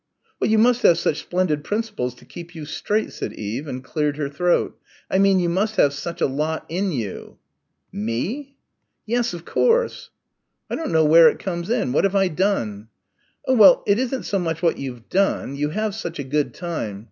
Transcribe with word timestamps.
"You 0.41 0.57
must 0.57 0.81
have 0.81 0.97
such 0.97 1.19
splendid 1.19 1.63
principles 1.63 2.15
to 2.15 2.25
keep 2.25 2.55
you 2.55 2.65
straight," 2.65 3.13
said 3.13 3.33
Eve, 3.33 3.67
and 3.67 3.83
cleared 3.83 4.17
her 4.17 4.29
throat, 4.29 4.75
"I 5.11 5.19
mean, 5.19 5.39
you 5.39 5.47
must 5.47 5.75
have 5.75 5.93
such 5.93 6.21
a 6.21 6.25
lot 6.25 6.65
in 6.69 6.91
you." 6.91 7.37
"Me?" 7.91 8.55
"Yes, 9.05 9.35
of 9.35 9.45
course." 9.45 10.09
"I 10.71 10.75
don't 10.75 10.91
know 10.91 11.05
where 11.05 11.29
it 11.29 11.37
comes 11.37 11.69
in. 11.69 11.91
What 11.91 12.03
have 12.05 12.15
I 12.15 12.29
done?" 12.29 12.87
"Oh, 13.47 13.53
well, 13.53 13.83
it 13.85 13.99
isn't 13.99 14.23
so 14.23 14.39
much 14.39 14.63
what 14.63 14.79
you've 14.79 15.07
done 15.07 15.55
you 15.55 15.69
have 15.69 15.93
such 15.93 16.17
a 16.17 16.23
good 16.23 16.55
time.... 16.55 16.99